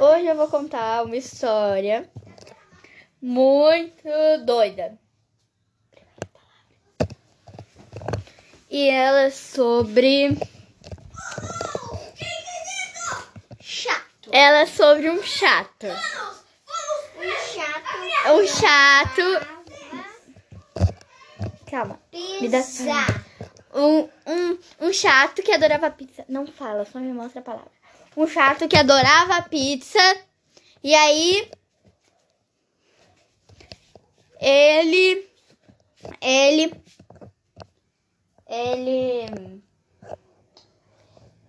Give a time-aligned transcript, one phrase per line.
[0.00, 2.10] Hoje eu vou contar uma história
[3.20, 4.08] muito
[4.44, 4.98] doida.
[8.70, 10.36] E ela é sobre.
[13.60, 14.30] Chato.
[14.32, 15.86] Ela é sobre um chato.
[17.16, 18.32] Um chato.
[18.32, 19.46] Um chato.
[21.70, 22.00] Calma.
[22.12, 22.60] Me dá.
[23.74, 26.24] Um, um, um chato que adorava pizza.
[26.28, 27.81] Não fala, só me mostra a palavra.
[28.16, 30.00] Um chato que adorava pizza.
[30.82, 31.48] E aí.
[34.40, 35.28] Ele.
[36.20, 36.72] Ele.
[38.48, 39.62] Ele.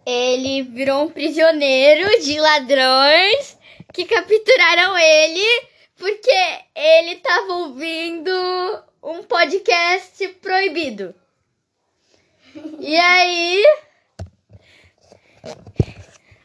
[0.06, 3.58] Ele virou um prisioneiro de ladrões
[3.94, 5.46] que capturaram ele
[5.96, 11.16] porque ele estava ouvindo um podcast proibido.
[12.80, 13.64] E aí,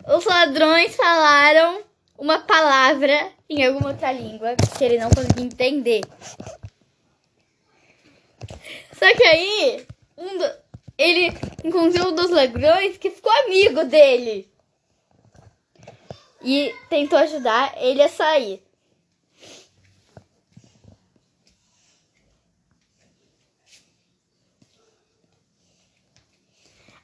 [0.09, 1.83] os ladrões falaram
[2.17, 6.01] uma palavra em alguma outra língua que ele não conseguia entender.
[8.93, 10.55] Só que aí, um do-
[10.97, 14.51] ele encontrou um dos ladrões que ficou amigo dele.
[16.43, 18.63] E tentou ajudar ele a sair.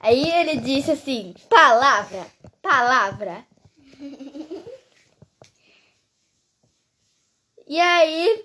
[0.01, 2.27] Aí ele disse assim: palavra,
[2.75, 3.47] palavra.
[7.69, 8.45] E aí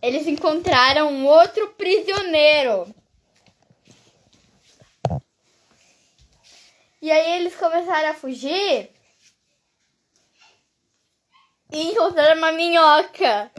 [0.00, 2.94] eles encontraram um outro prisioneiro.
[7.02, 8.90] E aí eles começaram a fugir
[11.70, 13.52] e encontraram uma minhoca.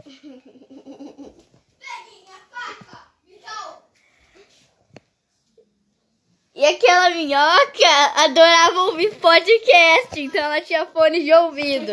[6.58, 11.92] E aquela minhoca adorava ouvir podcast, então ela tinha fone de ouvido.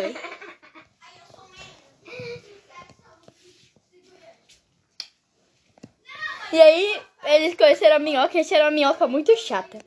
[6.51, 9.77] E aí eles conheceram a minhoca e acharam a minhoca muito chata.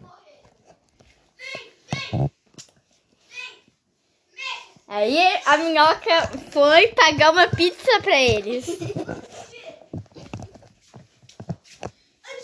[4.87, 8.69] Aí a minhoca foi pagar uma pizza pra eles.
[8.69, 8.93] Antes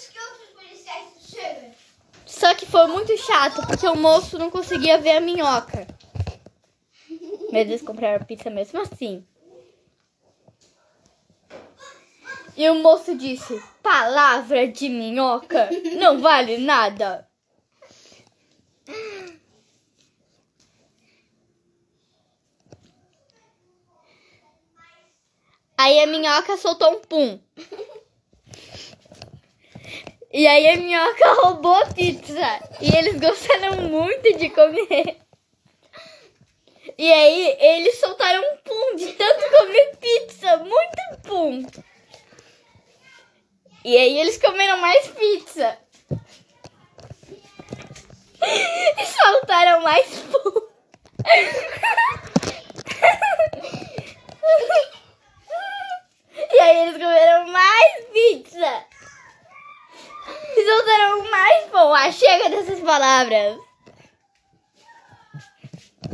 [0.09, 1.75] que outros policiais cheguem.
[2.26, 5.86] Só que foi muito chato, porque o moço não conseguia ver a minhoca.
[7.52, 9.24] Mas eles compraram pizza mesmo assim.
[12.56, 15.70] E o moço disse: Palavra de minhoca
[16.00, 17.28] não vale nada.
[25.78, 27.38] Aí a minhoca soltou um pum.
[30.34, 32.61] E aí a minhoca roubou a pizza.
[32.81, 35.19] E eles gostaram muito de comer.
[36.99, 40.56] E aí eles soltaram um pum de tanto comer pizza.
[40.56, 41.65] Muito pum.
[43.84, 45.78] E aí eles comeram mais pizza.
[48.47, 50.69] E soltaram mais pum.
[56.53, 58.94] E aí eles comeram mais pizza.
[60.64, 61.94] E soltaram mais pão.
[61.94, 63.58] Ah, chega dessas palavras.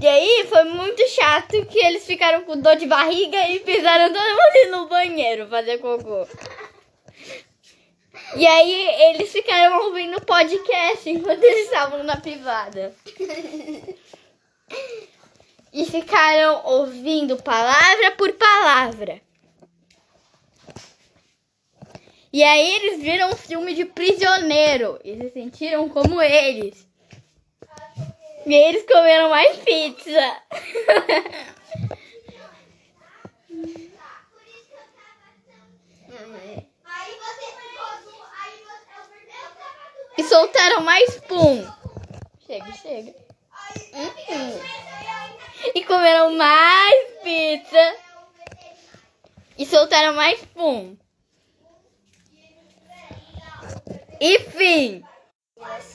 [0.02, 4.28] E aí foi muito chato que eles ficaram com dor de barriga e fizeram todo
[4.28, 6.26] mundo no banheiro fazer cocô.
[8.34, 12.92] E aí eles ficaram ouvindo podcast enquanto eles estavam na privada.
[15.72, 19.20] E ficaram ouvindo palavra por palavra.
[22.32, 26.86] E aí eles viram um filme de prisioneiro e se sentiram como eles.
[28.46, 30.42] E eles comeram mais pizza.
[40.16, 41.66] E soltaram mais pum.
[42.46, 43.14] Chega, chega.
[43.94, 44.60] Hum.
[45.74, 47.96] E comeram mais pizza.
[49.58, 50.96] E soltaram mais pum.
[54.20, 55.02] E fim.
[55.56, 55.89] Você